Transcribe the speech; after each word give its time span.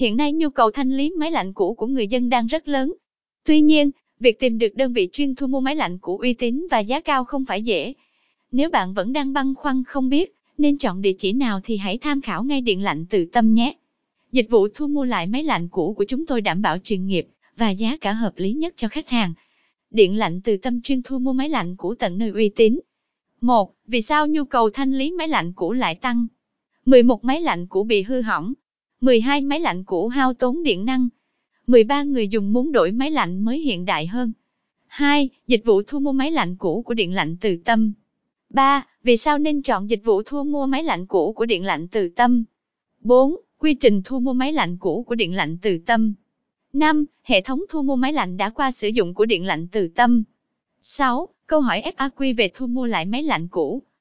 Hiện 0.00 0.16
nay 0.16 0.32
nhu 0.32 0.50
cầu 0.50 0.70
thanh 0.70 0.90
lý 0.96 1.10
máy 1.10 1.30
lạnh 1.30 1.52
cũ 1.52 1.74
của 1.74 1.86
người 1.86 2.06
dân 2.06 2.28
đang 2.28 2.46
rất 2.46 2.68
lớn. 2.68 2.92
Tuy 3.44 3.60
nhiên, 3.60 3.90
việc 4.20 4.38
tìm 4.38 4.58
được 4.58 4.74
đơn 4.74 4.92
vị 4.92 5.08
chuyên 5.12 5.34
thu 5.34 5.46
mua 5.46 5.60
máy 5.60 5.76
lạnh 5.76 5.98
cũ 5.98 6.18
uy 6.18 6.34
tín 6.34 6.66
và 6.70 6.78
giá 6.78 7.00
cao 7.00 7.24
không 7.24 7.44
phải 7.44 7.62
dễ. 7.62 7.92
Nếu 8.52 8.70
bạn 8.70 8.94
vẫn 8.94 9.12
đang 9.12 9.32
băn 9.32 9.54
khoăn 9.54 9.84
không 9.84 10.08
biết 10.08 10.34
nên 10.58 10.78
chọn 10.78 11.02
địa 11.02 11.12
chỉ 11.18 11.32
nào 11.32 11.60
thì 11.64 11.76
hãy 11.76 11.98
tham 11.98 12.20
khảo 12.20 12.44
ngay 12.44 12.60
Điện 12.60 12.82
lạnh 12.82 13.06
Từ 13.10 13.24
Tâm 13.24 13.54
nhé. 13.54 13.76
Dịch 14.32 14.50
vụ 14.50 14.68
thu 14.74 14.86
mua 14.86 15.04
lại 15.04 15.26
máy 15.26 15.42
lạnh 15.42 15.68
cũ 15.68 15.94
của 15.98 16.04
chúng 16.04 16.26
tôi 16.26 16.40
đảm 16.40 16.62
bảo 16.62 16.78
chuyên 16.78 17.06
nghiệp 17.06 17.28
và 17.56 17.70
giá 17.70 17.96
cả 17.96 18.12
hợp 18.12 18.32
lý 18.36 18.52
nhất 18.52 18.74
cho 18.76 18.88
khách 18.88 19.08
hàng. 19.08 19.34
Điện 19.90 20.16
lạnh 20.16 20.40
Từ 20.44 20.56
Tâm 20.56 20.82
chuyên 20.82 21.02
thu 21.02 21.18
mua 21.18 21.32
máy 21.32 21.48
lạnh 21.48 21.76
cũ 21.76 21.94
tận 21.94 22.18
nơi 22.18 22.30
uy 22.30 22.48
tín. 22.48 22.80
1. 23.40 23.74
Vì 23.86 24.02
sao 24.02 24.26
nhu 24.26 24.44
cầu 24.44 24.70
thanh 24.70 24.92
lý 24.92 25.10
máy 25.10 25.28
lạnh 25.28 25.52
cũ 25.52 25.72
lại 25.72 25.94
tăng? 25.94 26.26
11 26.86 27.24
máy 27.24 27.40
lạnh 27.40 27.66
cũ 27.66 27.84
bị 27.84 28.02
hư 28.02 28.20
hỏng. 28.20 28.52
12 29.00 29.40
máy 29.40 29.60
lạnh 29.60 29.84
cũ 29.84 30.08
hao 30.08 30.34
tốn 30.34 30.62
điện 30.62 30.84
năng. 30.84 31.08
13 31.66 32.02
người 32.02 32.28
dùng 32.28 32.52
muốn 32.52 32.72
đổi 32.72 32.92
máy 32.92 33.10
lạnh 33.10 33.44
mới 33.44 33.58
hiện 33.58 33.84
đại 33.84 34.06
hơn. 34.06 34.32
2. 34.86 35.28
Dịch 35.46 35.62
vụ 35.64 35.82
thu 35.82 35.98
mua 35.98 36.12
máy 36.12 36.30
lạnh 36.30 36.56
cũ 36.56 36.82
của 36.82 36.94
Điện 36.94 37.14
lạnh 37.14 37.36
Từ 37.40 37.56
Tâm. 37.64 37.92
3. 38.50 38.86
Vì 39.02 39.16
sao 39.16 39.38
nên 39.38 39.62
chọn 39.62 39.90
dịch 39.90 40.04
vụ 40.04 40.22
thu 40.22 40.44
mua 40.44 40.66
máy 40.66 40.82
lạnh 40.82 41.06
cũ 41.06 41.32
của 41.32 41.46
Điện 41.46 41.64
lạnh 41.64 41.88
Từ 41.88 42.08
Tâm? 42.08 42.44
4. 43.00 43.36
Quy 43.58 43.74
trình 43.74 44.02
thu 44.04 44.20
mua 44.20 44.32
máy 44.32 44.52
lạnh 44.52 44.76
cũ 44.80 45.04
của 45.08 45.14
Điện 45.14 45.34
lạnh 45.34 45.56
Từ 45.62 45.78
Tâm. 45.86 46.14
5. 46.72 47.04
Hệ 47.22 47.40
thống 47.40 47.60
thu 47.70 47.82
mua 47.82 47.96
máy 47.96 48.12
lạnh 48.12 48.36
đã 48.36 48.50
qua 48.50 48.70
sử 48.70 48.88
dụng 48.88 49.14
của 49.14 49.26
Điện 49.26 49.44
lạnh 49.44 49.66
Từ 49.72 49.88
Tâm. 49.88 50.22
6. 50.80 51.28
Câu 51.46 51.60
hỏi 51.60 51.82
FAQ 51.96 52.34
về 52.36 52.50
thu 52.54 52.66
mua 52.66 52.86
lại 52.86 53.06
máy 53.06 53.22
lạnh 53.22 53.48
cũ. 53.48 53.82